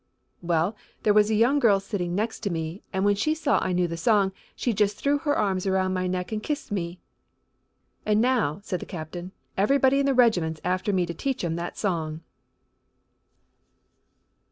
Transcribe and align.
Well, 0.41 0.75
there 1.03 1.13
was 1.13 1.29
a 1.29 1.35
young 1.35 1.59
girl 1.59 1.79
sitting 1.79 2.15
next 2.15 2.49
me 2.49 2.81
and 2.91 3.05
when 3.05 3.13
she 3.13 3.35
saw 3.35 3.59
that 3.59 3.67
I 3.67 3.71
knew 3.71 3.87
the 3.87 3.97
song 3.97 4.31
she 4.55 4.73
just 4.73 4.97
threw 4.97 5.19
her 5.19 5.37
arms 5.37 5.67
around 5.67 5.93
my 5.93 6.07
neck 6.07 6.31
and 6.31 6.41
kissed 6.41 6.71
me. 6.71 6.99
"And 8.03 8.19
now," 8.19 8.61
said 8.63 8.79
the 8.79 8.87
captain, 8.87 9.31
"everybody 9.55 9.99
in 9.99 10.07
the 10.07 10.15
regiment's 10.15 10.59
after 10.63 10.91
me 10.91 11.05
to 11.05 11.13
teach 11.13 11.43
'em 11.43 11.55
that 11.57 11.77
song." 11.77 12.21